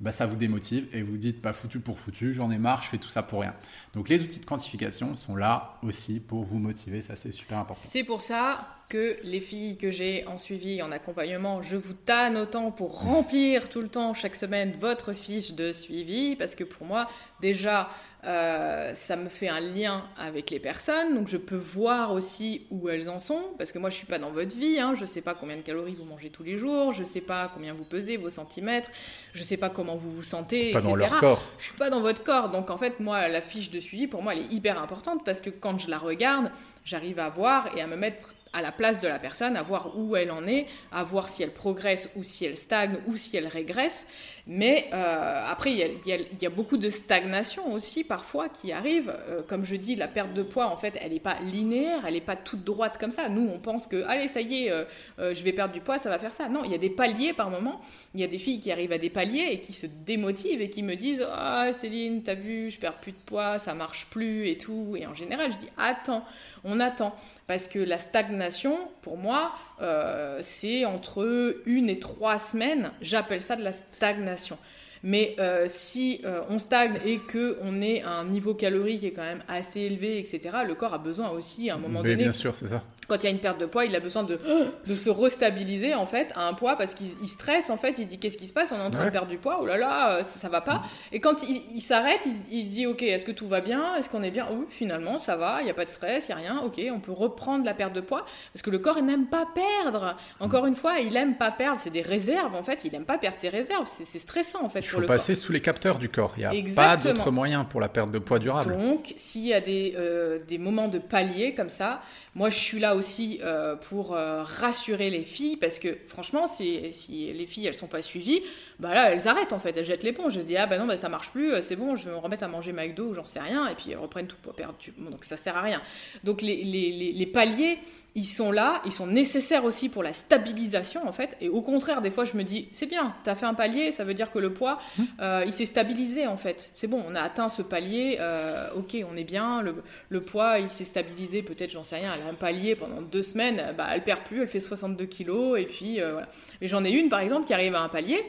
bah, 0.00 0.12
ça 0.12 0.26
vous 0.26 0.36
démotive 0.36 0.88
et 0.92 1.02
vous 1.02 1.16
dites 1.16 1.40
pas 1.40 1.50
bah, 1.50 1.52
foutu 1.54 1.80
pour 1.80 1.98
foutu, 1.98 2.32
j'en 2.32 2.50
ai 2.50 2.58
marre, 2.58 2.82
je 2.82 2.88
fais 2.88 2.98
tout 2.98 3.08
ça 3.08 3.22
pour 3.22 3.40
rien. 3.40 3.54
Donc 3.94 4.08
les 4.08 4.22
outils 4.22 4.40
de 4.40 4.44
quantification 4.44 5.14
sont 5.14 5.36
là 5.36 5.78
aussi 5.82 6.20
pour 6.20 6.44
vous 6.44 6.58
motiver, 6.58 7.00
ça 7.00 7.16
c'est 7.16 7.32
super 7.32 7.58
important. 7.58 7.82
C'est 7.82 8.04
pour 8.04 8.20
ça 8.20 8.66
que 8.88 9.16
les 9.24 9.40
filles 9.40 9.78
que 9.78 9.90
j'ai 9.90 10.26
en 10.26 10.38
suivi, 10.38 10.80
en 10.82 10.92
accompagnement, 10.92 11.62
je 11.62 11.76
vous 11.76 11.94
tanne 11.94 12.36
autant 12.36 12.70
pour 12.70 13.00
remplir 13.00 13.68
tout 13.68 13.80
le 13.80 13.88
temps, 13.88 14.14
chaque 14.14 14.36
semaine, 14.36 14.76
votre 14.78 15.12
fiche 15.12 15.54
de 15.54 15.72
suivi, 15.72 16.36
parce 16.36 16.54
que 16.54 16.62
pour 16.62 16.86
moi, 16.86 17.08
déjà, 17.40 17.88
euh, 18.26 18.92
ça 18.92 19.16
me 19.16 19.28
fait 19.28 19.48
un 19.48 19.60
lien 19.60 20.04
avec 20.18 20.50
les 20.50 20.58
personnes, 20.58 21.14
donc 21.14 21.28
je 21.28 21.36
peux 21.36 21.56
voir 21.56 22.12
aussi 22.12 22.66
où 22.70 22.88
elles 22.88 23.08
en 23.08 23.18
sont, 23.18 23.42
parce 23.56 23.70
que 23.70 23.78
moi 23.78 23.88
je 23.88 23.94
suis 23.94 24.06
pas 24.06 24.18
dans 24.18 24.30
votre 24.30 24.56
vie, 24.56 24.80
hein, 24.80 24.94
je 24.96 25.04
sais 25.04 25.20
pas 25.20 25.34
combien 25.34 25.56
de 25.56 25.62
calories 25.62 25.94
vous 25.94 26.04
mangez 26.04 26.30
tous 26.30 26.42
les 26.42 26.58
jours, 26.58 26.92
je 26.92 27.04
sais 27.04 27.20
pas 27.20 27.50
combien 27.54 27.72
vous 27.72 27.84
pesez, 27.84 28.16
vos 28.16 28.30
centimètres, 28.30 28.90
je 29.32 29.42
sais 29.42 29.56
pas 29.56 29.70
comment 29.70 29.94
vous 29.94 30.10
vous 30.10 30.24
sentez, 30.24 30.72
pas 30.72 30.80
dans 30.80 30.96
leur 30.96 31.20
corps. 31.20 31.42
Je 31.58 31.66
suis 31.66 31.76
pas 31.76 31.88
dans 31.88 32.00
votre 32.00 32.24
corps, 32.24 32.50
donc 32.50 32.70
en 32.70 32.78
fait 32.78 33.00
moi 33.00 33.28
la 33.28 33.40
fiche 33.40 33.70
de 33.70 33.80
suivi 33.80 34.06
pour 34.08 34.22
moi 34.22 34.34
elle 34.34 34.40
est 34.40 34.52
hyper 34.52 34.82
importante 34.82 35.24
parce 35.24 35.40
que 35.40 35.50
quand 35.50 35.78
je 35.78 35.88
la 35.88 35.98
regarde, 35.98 36.50
j'arrive 36.84 37.18
à 37.20 37.28
voir 37.28 37.76
et 37.76 37.80
à 37.80 37.86
me 37.86 37.96
mettre 37.96 38.34
à 38.56 38.62
la 38.62 38.72
place 38.72 39.02
de 39.02 39.08
la 39.08 39.18
personne, 39.18 39.54
à 39.54 39.62
voir 39.62 39.98
où 39.98 40.16
elle 40.16 40.30
en 40.30 40.46
est, 40.46 40.66
à 40.90 41.04
voir 41.04 41.28
si 41.28 41.42
elle 41.42 41.52
progresse 41.52 42.08
ou 42.16 42.22
si 42.22 42.46
elle 42.46 42.56
stagne 42.56 42.96
ou 43.06 43.18
si 43.18 43.36
elle 43.36 43.48
régresse. 43.48 44.06
Mais 44.46 44.88
euh, 44.94 45.44
après, 45.46 45.72
il 45.72 46.40
y, 46.40 46.46
a, 46.46 46.50
beaucoup 46.50 46.78
de 46.78 46.88
stagnation 46.88 47.72
aussi 47.72 48.02
parfois 48.02 48.48
qui 48.48 48.72
arrive. 48.72 49.14
Euh, 49.28 49.42
comme 49.46 49.64
je 49.64 49.76
dis, 49.76 49.94
la 49.94 50.08
perte 50.08 50.32
de 50.32 50.42
poids, 50.42 50.68
en 50.68 50.76
fait, 50.76 50.94
elle 51.02 51.12
n'est 51.12 51.20
pas 51.20 51.38
linéaire, 51.40 52.04
elle 52.06 52.14
n'est 52.14 52.20
pas 52.20 52.36
toute 52.36 52.64
droite 52.64 52.96
comme 52.98 53.10
ça. 53.10 53.28
Nous, 53.28 53.46
on 53.46 53.58
pense 53.58 53.86
que, 53.86 54.04
allez, 54.04 54.28
ça 54.28 54.40
y 54.40 54.64
est, 54.64 54.70
euh, 54.70 54.84
je 55.18 55.42
vais 55.42 55.52
perdre 55.52 55.74
du 55.74 55.80
poids, 55.80 55.98
ça 55.98 56.08
va 56.08 56.18
faire 56.18 56.32
ça. 56.32 56.48
Non, 56.48 56.62
il 56.64 56.70
y 56.70 56.74
a 56.74 56.78
des 56.78 56.90
paliers 56.90 57.34
par 57.34 57.50
moment. 57.50 57.80
Il 58.14 58.20
y 58.20 58.24
a 58.24 58.28
des 58.28 58.38
filles 58.38 58.60
qui 58.60 58.72
arrivent 58.72 58.92
à 58.92 58.98
des 58.98 59.10
paliers 59.10 59.48
et 59.50 59.60
qui 59.60 59.74
se 59.74 59.86
démotivent 59.86 60.62
et 60.62 60.70
qui 60.70 60.82
me 60.82 60.94
disent, 60.94 61.26
ah 61.30 61.72
Céline, 61.72 62.22
t'as 62.22 62.34
vu, 62.34 62.70
je 62.70 62.78
perds 62.78 63.00
plus 63.00 63.12
de 63.12 63.18
poids, 63.26 63.58
ça 63.58 63.74
marche 63.74 64.06
plus 64.06 64.48
et 64.48 64.56
tout. 64.56 64.94
Et 64.96 65.06
en 65.06 65.14
général, 65.14 65.52
je 65.52 65.58
dis, 65.58 65.68
attends, 65.76 66.24
on 66.64 66.80
attend. 66.80 67.14
Parce 67.46 67.68
que 67.68 67.78
la 67.78 67.98
stagnation, 67.98 68.76
pour 69.02 69.16
moi, 69.16 69.52
euh, 69.80 70.40
c'est 70.42 70.84
entre 70.84 71.60
une 71.64 71.88
et 71.88 71.98
trois 71.98 72.38
semaines. 72.38 72.90
J'appelle 73.00 73.40
ça 73.40 73.54
de 73.54 73.62
la 73.62 73.72
stagnation. 73.72 74.58
Mais 75.02 75.36
euh, 75.38 75.66
si 75.68 76.20
euh, 76.24 76.40
on 76.48 76.58
stagne 76.58 76.98
et 77.04 77.18
que 77.18 77.58
on 77.62 77.80
est 77.80 78.02
à 78.02 78.10
un 78.10 78.24
niveau 78.24 78.54
calorique 78.54 79.00
qui 79.00 79.06
est 79.06 79.12
quand 79.12 79.22
même 79.22 79.44
assez 79.46 79.82
élevé, 79.82 80.18
etc., 80.18 80.40
le 80.66 80.74
corps 80.74 80.94
a 80.94 80.98
besoin 80.98 81.30
aussi 81.30 81.70
à 81.70 81.74
un 81.74 81.78
moment 81.78 82.02
donné. 82.02 82.16
Bien 82.16 82.32
sûr, 82.32 82.56
c'est 82.56 82.66
ça 82.66 82.82
quand 83.08 83.16
il 83.22 83.24
y 83.24 83.26
a 83.28 83.30
une 83.30 83.38
perte 83.38 83.58
de 83.60 83.66
poids, 83.66 83.84
il 83.84 83.94
a 83.94 84.00
besoin 84.00 84.24
de, 84.24 84.38
de 84.84 84.92
se 84.92 85.10
restabiliser 85.10 85.94
en 85.94 86.06
fait 86.06 86.32
à 86.34 86.46
un 86.46 86.54
poids 86.54 86.76
parce 86.76 86.94
qu'il 86.94 87.28
stresse 87.28 87.70
en 87.70 87.76
fait. 87.76 87.98
Il 87.98 88.06
dit 88.06 88.18
qu'est-ce 88.18 88.38
qui 88.38 88.46
se 88.46 88.52
passe? 88.52 88.72
On 88.72 88.76
est 88.76 88.82
en 88.82 88.90
train 88.90 89.04
de 89.04 89.10
perdre 89.10 89.28
du 89.28 89.38
poids. 89.38 89.58
Oh 89.60 89.66
là 89.66 89.76
là, 89.76 90.12
euh, 90.12 90.24
ça, 90.24 90.40
ça 90.40 90.48
va 90.48 90.60
pas. 90.60 90.82
Et 91.12 91.20
quand 91.20 91.42
il, 91.48 91.80
s'arrête, 91.80 92.26
il, 92.50 92.66
se 92.66 92.70
dit 92.72 92.86
ok, 92.86 93.02
est-ce 93.02 93.24
que 93.24 93.32
tout 93.32 93.48
va 93.48 93.60
bien? 93.60 93.96
Est-ce 93.96 94.08
qu'on 94.08 94.22
est 94.22 94.30
bien? 94.30 94.46
Oui, 94.50 94.66
finalement 94.70 95.18
ça 95.18 95.36
va. 95.36 95.58
Il 95.60 95.64
n'y 95.64 95.70
a 95.70 95.74
pas 95.74 95.84
de 95.84 95.90
stress, 95.90 96.28
il 96.28 96.30
y 96.30 96.34
a 96.34 96.36
rien. 96.36 96.62
Ok, 96.64 96.80
on 96.92 97.00
peut 97.00 97.12
reprendre 97.12 97.64
la 97.64 97.74
perte 97.74 97.92
de 97.92 98.00
poids 98.00 98.24
parce 98.52 98.62
que 98.62 98.70
le 98.70 98.78
corps 98.78 99.00
n'aime 99.02 99.26
pas 99.26 99.46
perdre. 99.54 100.16
Encore 100.40 100.66
une 100.66 100.76
fois, 100.76 100.98
il 100.98 101.16
aime 101.16 101.36
pas 101.36 101.52
perdre. 101.52 101.80
C'est 101.82 101.90
des 101.90 102.02
réserves 102.02 102.54
en 102.54 102.62
fait. 102.62 102.84
Il 102.84 102.94
aime 102.94 103.04
pas 103.04 103.18
perdre 103.18 103.38
ses 103.38 103.48
réserves. 103.48 103.88
C'est 103.88 104.18
stressant 104.18 104.64
en 104.64 104.68
fait. 104.68 104.80
Il 104.80 104.88
faut 104.88 105.00
passer 105.02 105.34
sous 105.34 105.52
les 105.52 105.60
capteurs 105.60 105.98
du 105.98 106.08
corps. 106.08 106.34
Il 106.36 106.64
n'y 106.64 106.72
a 106.72 106.74
pas 106.74 106.96
d'autre 106.96 107.30
moyen 107.30 107.64
pour 107.64 107.80
la 107.80 107.88
perte 107.88 108.10
de 108.10 108.18
poids 108.18 108.38
durable. 108.38 108.76
Donc, 108.76 109.14
s'il 109.16 109.46
y 109.46 109.54
a 109.54 109.60
des, 109.60 109.94
euh, 109.96 110.38
des 110.46 110.58
moments 110.58 110.88
de 110.88 110.98
palier 110.98 111.54
comme 111.54 111.70
ça, 111.70 112.00
moi, 112.34 112.50
je 112.50 112.58
suis 112.58 112.78
là 112.78 112.95
aussi 112.96 113.38
euh, 113.42 113.76
pour 113.76 114.14
euh, 114.14 114.42
rassurer 114.42 115.10
les 115.10 115.22
filles 115.22 115.56
parce 115.56 115.78
que 115.78 115.96
franchement, 116.08 116.46
si, 116.46 116.92
si, 116.92 117.32
les 117.32 117.46
filles 117.46 117.66
elles 117.66 117.74
sont 117.74 117.86
pas 117.86 118.02
suivies, 118.02 118.42
bah 118.78 118.94
là 118.94 119.10
elles 119.12 119.26
arrêtent 119.28 119.52
en 119.52 119.58
fait, 119.58 119.76
elles 119.76 119.84
jettent 119.84 120.02
l'éponge, 120.02 120.36
elles 120.36 120.42
se 120.42 120.46
disent 120.46 120.58
ah 120.60 120.66
bah 120.66 120.78
non 120.78 120.86
bah 120.86 120.96
ça 120.96 121.08
marche 121.08 121.30
plus, 121.30 121.52
euh, 121.52 121.62
c'est 121.62 121.76
bon, 121.76 121.96
je 121.96 122.04
vais 122.04 122.10
me 122.10 122.16
remettre 122.16 122.44
à 122.44 122.48
manger 122.48 122.72
McDo 122.72 123.08
ou 123.08 123.14
j'en 123.14 123.24
sais 123.24 123.40
rien 123.40 123.66
et 123.68 123.74
puis 123.74 123.90
elles 123.90 123.98
reprennent 123.98 124.26
tout 124.26 124.36
pour 124.42 124.54
perdre. 124.54 124.74
Bon, 124.98 125.10
donc 125.10 125.24
ça 125.24 125.36
sert 125.36 125.56
à 125.56 125.62
rien. 125.62 125.80
Donc 126.24 126.42
les, 126.42 126.64
les, 126.64 126.92
les, 126.92 127.12
les 127.12 127.26
paliers 127.26 127.78
ils 128.16 128.24
sont 128.24 128.50
là, 128.50 128.80
ils 128.86 128.92
sont 128.92 129.06
nécessaires 129.06 129.66
aussi 129.66 129.90
pour 129.90 130.02
la 130.02 130.14
stabilisation 130.14 131.06
en 131.06 131.12
fait. 131.12 131.36
Et 131.42 131.50
au 131.50 131.60
contraire, 131.60 132.00
des 132.00 132.10
fois, 132.10 132.24
je 132.24 132.34
me 132.38 132.44
dis, 132.44 132.66
c'est 132.72 132.86
bien, 132.86 133.14
tu 133.22 133.28
as 133.28 133.34
fait 133.34 133.44
un 133.44 133.52
palier, 133.52 133.92
ça 133.92 134.04
veut 134.04 134.14
dire 134.14 134.32
que 134.32 134.38
le 134.38 134.54
poids, 134.54 134.78
mmh. 134.96 135.02
euh, 135.20 135.42
il 135.46 135.52
s'est 135.52 135.66
stabilisé 135.66 136.26
en 136.26 136.38
fait. 136.38 136.72
C'est 136.76 136.86
bon, 136.86 137.04
on 137.06 137.14
a 137.14 137.20
atteint 137.20 137.50
ce 137.50 137.60
palier, 137.60 138.16
euh, 138.18 138.68
ok, 138.74 138.96
on 139.12 139.16
est 139.18 139.24
bien, 139.24 139.62
le, 139.62 140.20
poids, 140.22 140.58
il 140.58 140.70
s'est 140.70 140.86
stabilisé, 140.86 141.42
peut-être, 141.42 141.70
j'en 141.70 141.84
sais 141.84 141.96
rien, 141.96 142.12
elle 142.14 142.26
a 142.26 142.30
un 142.30 142.34
palier 142.34 142.74
pendant 142.74 143.02
deux 143.02 143.22
semaines, 143.22 143.74
bah, 143.76 143.88
elle 143.92 144.02
perd 144.02 144.22
plus, 144.22 144.40
elle 144.40 144.48
fait 144.48 144.60
62 144.60 145.04
kilos, 145.04 145.60
et 145.60 145.66
puis 145.66 146.00
euh, 146.00 146.12
voilà. 146.12 146.28
Mais 146.62 146.68
j'en 146.68 146.84
ai 146.84 146.90
une, 146.90 147.10
par 147.10 147.20
exemple, 147.20 147.46
qui 147.46 147.52
arrive 147.52 147.74
à 147.74 147.82
un 147.82 147.90
palier. 147.90 148.24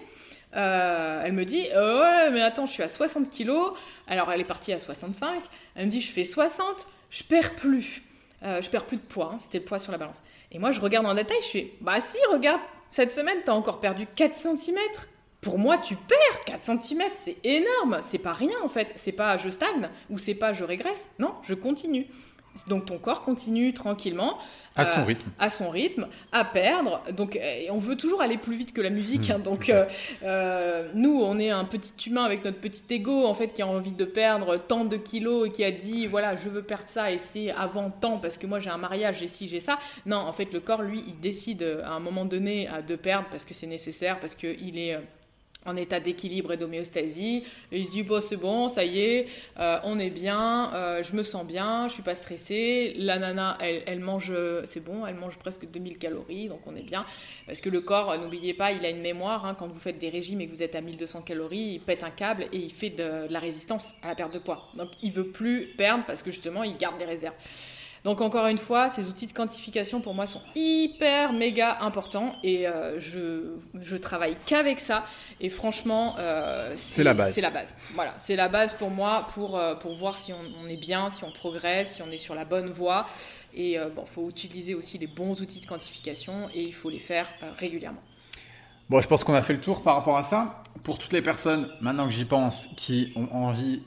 Elle 0.54 1.34
me 1.34 1.44
dit 1.44 1.64
ouais 1.76 2.32
mais 2.32 2.42
attends 2.42 2.66
je 2.66 2.72
suis 2.72 2.84
à 2.84 2.88
60 2.88 3.30
kilos 3.30 3.74
alors 4.08 4.32
elle 4.32 4.42
est 4.42 4.46
partie 4.46 4.74
à 4.74 4.80
65 4.80 5.42
elle 5.76 5.86
me 5.88 5.92
dit 5.92 6.02
je 6.02 6.12
fais 6.12 6.26
60 6.26 6.88
je 7.10 7.24
perds 7.24 7.56
plus 7.56 8.02
euh, 8.44 8.62
je 8.62 8.70
perds 8.70 8.86
plus 8.86 8.98
de 8.98 9.02
poids, 9.02 9.32
hein, 9.34 9.38
c'était 9.40 9.58
le 9.60 9.66
poids 9.66 9.80
sur 9.80 9.92
la 9.92 9.98
balance. 9.98 10.22
Et 10.52 10.60
moi, 10.60 10.72
je 10.72 10.80
regarde 10.80 11.06
en 11.06 11.16
détail, 11.16 11.38
je 11.42 11.48
fais, 11.48 11.74
bah 11.82 12.00
si, 12.00 12.18
regarde, 12.32 12.62
cette 12.90 13.12
semaine, 13.12 13.38
tu 13.44 13.50
as 13.50 13.56
encore 13.56 13.80
perdu 13.80 14.06
4 14.16 14.36
cm. 14.36 14.78
Pour 15.42 15.58
moi, 15.58 15.78
tu 15.78 15.96
perds 15.96 16.44
4 16.46 16.82
cm, 16.82 17.02
c'est 17.16 17.38
énorme, 17.44 18.00
c'est 18.02 18.18
pas 18.18 18.34
rien 18.34 18.56
en 18.64 18.70
fait. 18.70 18.94
C'est 18.96 19.12
pas 19.12 19.38
je 19.38 19.50
stagne 19.50 19.90
ou 20.10 20.18
c'est 20.18 20.34
pas 20.34 20.52
je 20.54 20.64
régresse, 20.64 21.10
non, 21.20 21.34
je 21.44 21.54
continue. 21.54 22.08
Donc 22.68 22.86
ton 22.86 22.98
corps 22.98 23.24
continue 23.24 23.74
tranquillement. 23.74 24.38
À 24.76 24.86
son 24.86 25.02
euh, 25.02 25.06
rythme. 25.06 25.30
À 25.40 25.50
son 25.50 25.70
rythme, 25.70 26.08
à 26.32 26.46
perdre. 26.46 27.02
Donc 27.12 27.36
euh, 27.36 27.66
on 27.72 27.80
veut 27.80 27.96
toujours 27.96 28.22
aller 28.22 28.38
plus 28.38 28.56
vite 28.56 28.74
que 28.74 28.82
la 28.82 28.90
musique. 28.90 29.30
Hein. 29.30 29.40
Hmm. 29.40 29.44
donc 29.44 29.70
euh, 30.24 30.92
nous, 30.94 31.22
on 31.22 31.40
est 31.40 31.50
un 31.50 31.66
petit 31.66 32.10
humain 32.10 32.24
avec 32.24 32.46
notre 32.46 32.60
petit 32.60 32.84
ego 32.90 33.26
en 33.26 33.34
fait 33.34 33.54
qui 33.54 33.62
a 33.62 33.68
envie 33.68 33.92
de 33.92 34.06
perdre 34.06 34.58
tant 34.58 34.86
de 34.86 34.98
kilos 34.98 35.48
et 35.48 35.52
qui 35.52 35.64
a 35.64 35.72
dit 35.72 36.06
voilà 36.08 36.36
je 36.36 36.50
veux 36.50 36.62
perdre 36.62 36.88
ça 36.88 37.12
et 37.12 37.18
c'est 37.18 37.52
avant 37.52 37.90
temps 37.90 38.20
parce 38.20 38.38
que 38.38 38.46
moi 38.46 38.60
j'ai 38.60 38.70
un 38.70 38.78
mariage, 38.78 39.20
j'ai 39.20 39.28
ci, 39.28 39.48
j'ai 39.48 39.60
ça. 39.60 39.80
Non, 40.06 40.18
en 40.18 40.34
fait 40.34 40.54
le 40.54 40.60
corps 40.60 40.84
lui 40.84 41.04
il 41.08 41.20
décide 41.20 41.82
à 41.84 41.92
un 41.92 42.00
moment 42.00 42.26
donné 42.26 42.70
de 42.88 42.96
perdre 42.96 43.28
parce 43.32 43.46
que 43.46 43.54
c'est 43.54 43.68
nécessaire, 43.68 44.20
parce 44.20 44.36
qu'il 44.36 44.78
est 44.78 44.98
en 45.66 45.76
état 45.76 46.00
d'équilibre 46.00 46.54
et 46.54 46.58
d'homéostasie. 46.58 47.44
Et 47.72 47.80
il 47.80 47.86
se 47.86 47.92
dit, 47.92 48.04
bon, 48.04 48.22
c'est 48.22 48.38
bon, 48.38 48.70
ça 48.70 48.84
y 48.84 49.00
est, 49.00 49.28
euh, 49.60 49.78
on 49.84 50.00
est 50.00 50.10
bien, 50.10 50.74
euh, 50.74 51.04
je 51.04 51.14
me 51.14 51.24
sens 51.24 51.46
bien, 51.46 51.88
je 51.88 51.94
suis 51.94 52.04
pas 52.04 52.16
stressée. 52.16 52.94
La 52.98 53.20
nana, 53.20 53.58
elle, 53.62 54.00
mange, 54.00 54.34
c'est 54.66 54.80
bon, 54.80 55.06
elle 55.06 55.16
mange 55.16 55.38
presque 55.38 55.70
2000 55.70 55.98
calories, 55.98 56.48
donc 56.48 56.62
on 56.66 56.76
est 56.76 56.84
bien. 56.84 57.06
Parce 57.46 57.62
que 57.62 57.70
le 57.70 57.82
corps, 57.82 58.18
n'oubliez 58.18 58.54
pas, 58.54 58.72
il 58.72 58.86
a 58.86 58.90
une 58.90 59.02
mémoire. 59.02 59.46
Hein, 59.46 59.56
quand 59.58 59.68
vous 59.68 59.80
faites 59.80 60.00
des 60.00 60.10
régimes 60.10 60.42
et 60.42 60.48
que 60.48 60.52
vous 60.52 60.64
êtes 60.64 60.76
à 60.76 60.82
1200 60.82 61.22
calories, 61.24 61.74
il 61.74 61.80
pète 61.80 62.04
un 62.04 62.12
câble 62.12 62.44
et 62.54 62.58
il 62.58 62.72
fait 62.72 62.90
de, 62.90 63.28
de 63.28 63.34
la 63.34 63.40
résistance 63.40 63.94
à 64.04 64.10
la 64.10 64.16
perte 64.16 64.34
de 64.34 64.40
poids. 64.40 64.68
Donc 64.76 64.90
il 65.02 65.12
veut 65.12 65.28
plus 65.28 65.74
perdre 65.78 66.06
parce 66.06 66.24
que 66.24 66.32
justement, 66.32 66.64
il 66.64 66.78
garde 66.78 66.98
des 66.98 67.06
réserves. 67.06 67.36
Donc 68.04 68.22
encore 68.22 68.48
une 68.48 68.58
fois, 68.58 68.90
ces 68.90 69.04
outils 69.04 69.28
de 69.28 69.34
quantification 69.34 70.02
pour 70.02 70.14
moi 70.14 70.26
sont 70.26 70.42
hyper 70.56 71.34
méga 71.34 71.78
importants 71.82 72.36
et 72.44 72.68
euh, 72.68 73.00
je, 73.00 73.56
je 73.82 73.98
travaille 73.98 74.36
qu'avec 74.46 74.80
ça 74.80 75.06
et 75.42 75.50
franchement 75.50 76.16
euh, 76.20 76.74
c'est 76.76 77.04
la 77.04 77.14
base. 77.14 77.34
C'est 77.34 77.42
la 77.42 77.50
base. 77.50 77.76
Voilà, 77.94 78.14
c'est 78.18 78.36
la 78.36 78.48
base 78.48 78.74
pour 78.74 78.90
moi 78.90 79.28
pour, 79.34 79.58
euh, 79.58 79.76
pour 79.76 79.94
voir 79.94 80.18
si 80.18 80.34
on, 80.34 80.68
est 80.68 80.78
bien, 80.78 81.10
si 81.10 81.24
on 81.24 81.32
progresse, 81.32 81.96
si 81.96 82.02
on 82.02 82.12
est 82.12 82.18
sur 82.18 82.36
la 82.36 82.46
bonne 82.46 82.70
voie 82.70 83.08
et 83.54 83.78
bon, 83.96 84.06
faut 84.06 84.30
utiliser 84.30 84.76
aussi 84.76 85.00
les 85.00 85.08
bons 85.08 85.42
outils 85.42 85.62
de 85.62 85.66
quantification 85.66 86.48
et 86.54 86.62
il 86.62 86.74
faut 86.74 86.92
les 86.92 87.00
faire 87.00 87.28
régulièrement. 87.58 88.04
Bon, 88.90 89.02
je 89.02 89.08
pense 89.10 89.26
qu'on 89.26 89.34
a 89.34 89.42
fait 89.42 89.52
le 89.52 89.60
tour 89.60 89.84
par 89.84 89.96
rapport 89.96 90.16
à 90.16 90.24
ça. 90.24 90.64
Pour 90.84 90.98
toutes 90.98 91.12
les 91.12 91.22
personnes, 91.22 91.68
maintenant 91.82 92.06
que 92.06 92.14
j'y 92.14 92.24
pense, 92.24 92.70
qui 92.78 93.12
ont 93.18 93.28
envie 93.34 93.82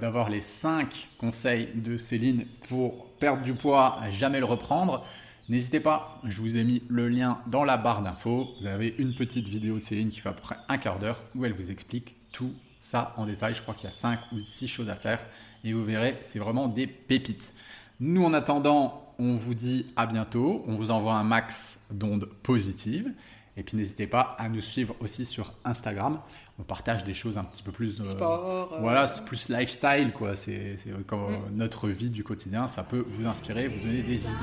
d'avoir 0.00 0.30
les 0.30 0.40
5 0.40 1.10
conseils 1.18 1.68
de 1.74 1.98
Céline 1.98 2.46
pour 2.66 3.10
perdre 3.16 3.42
du 3.42 3.52
poids, 3.52 3.98
jamais 4.10 4.38
le 4.38 4.46
reprendre, 4.46 5.04
n'hésitez 5.50 5.80
pas, 5.80 6.22
je 6.24 6.40
vous 6.40 6.56
ai 6.56 6.64
mis 6.64 6.82
le 6.88 7.10
lien 7.10 7.42
dans 7.48 7.64
la 7.64 7.76
barre 7.76 8.00
d'infos. 8.00 8.48
Vous 8.58 8.66
avez 8.66 8.94
une 8.96 9.14
petite 9.14 9.46
vidéo 9.46 9.78
de 9.78 9.84
Céline 9.84 10.08
qui 10.08 10.20
fait 10.20 10.30
à 10.30 10.32
peu 10.32 10.40
près 10.40 10.56
un 10.70 10.78
quart 10.78 10.98
d'heure 10.98 11.22
où 11.34 11.44
elle 11.44 11.52
vous 11.52 11.70
explique 11.70 12.16
tout 12.32 12.54
ça 12.80 13.12
en 13.18 13.26
détail. 13.26 13.52
Je 13.52 13.60
crois 13.60 13.74
qu'il 13.74 13.84
y 13.84 13.92
a 13.92 13.94
5 13.94 14.18
ou 14.32 14.40
6 14.40 14.68
choses 14.68 14.88
à 14.88 14.94
faire 14.94 15.20
et 15.64 15.74
vous 15.74 15.84
verrez, 15.84 16.18
c'est 16.22 16.38
vraiment 16.38 16.68
des 16.68 16.86
pépites. 16.86 17.52
Nous, 18.00 18.24
en 18.24 18.32
attendant, 18.32 19.12
on 19.18 19.36
vous 19.36 19.54
dit 19.54 19.84
à 19.96 20.06
bientôt. 20.06 20.64
On 20.66 20.76
vous 20.76 20.90
envoie 20.90 21.14
un 21.14 21.24
max 21.24 21.78
d'ondes 21.90 22.30
positives. 22.42 23.12
Et 23.56 23.62
puis 23.62 23.76
n'hésitez 23.76 24.06
pas 24.06 24.36
à 24.38 24.48
nous 24.48 24.60
suivre 24.60 24.94
aussi 25.00 25.24
sur 25.24 25.52
Instagram 25.64 26.20
on 26.58 26.62
partage 26.62 27.04
des 27.04 27.14
choses 27.14 27.36
un 27.36 27.44
petit 27.44 27.62
peu 27.62 27.72
plus. 27.72 28.00
Euh, 28.00 28.04
Sport. 28.04 28.72
Euh, 28.72 28.78
voilà, 28.80 29.08
c'est 29.08 29.24
plus 29.24 29.48
lifestyle, 29.48 30.12
quoi. 30.14 30.36
C'est 30.36 30.78
comme 31.06 31.32
mm. 31.32 31.56
notre 31.56 31.88
vie 31.88 32.10
du 32.10 32.24
quotidien. 32.24 32.68
Ça 32.68 32.82
peut 32.82 33.04
vous 33.06 33.26
inspirer, 33.26 33.68
vous 33.68 33.80
donner 33.80 34.02
des 34.02 34.24
idées. 34.24 34.34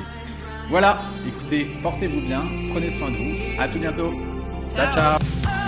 Voilà, 0.70 1.02
écoutez, 1.28 1.68
portez-vous 1.82 2.22
bien, 2.22 2.44
prenez 2.72 2.92
soin 2.92 3.10
de 3.10 3.16
vous. 3.16 3.62
À 3.62 3.68
tout 3.68 3.80
bientôt. 3.80 4.14
ciao. 4.76 4.94
ciao. 4.94 5.63